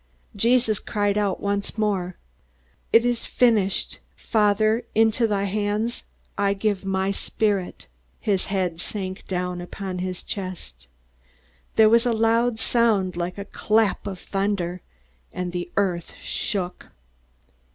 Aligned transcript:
Jesus 0.35 0.79
cried 0.79 1.15
out 1.15 1.41
once 1.41 1.77
more: 1.77 2.15
"It 2.91 3.05
is 3.05 3.27
finished. 3.27 3.99
Father, 4.17 4.83
into 4.95 5.27
thy 5.27 5.43
hands 5.43 6.05
I 6.39 6.55
give 6.55 6.83
my 6.83 7.11
spirit." 7.11 7.85
His 8.19 8.47
head 8.47 8.79
sank 8.81 9.27
down 9.27 9.61
upon 9.61 9.99
his 9.99 10.23
chest. 10.23 10.87
There 11.75 11.87
was 11.87 12.07
a 12.07 12.13
loud 12.13 12.57
sound 12.57 13.15
like 13.15 13.37
a 13.37 13.45
clap 13.45 14.07
of 14.07 14.17
thunder, 14.19 14.81
and 15.31 15.51
the 15.51 15.69
earth 15.77 16.15
shook. 16.23 16.87